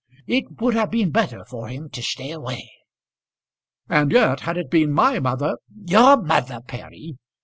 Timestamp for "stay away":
2.01-2.71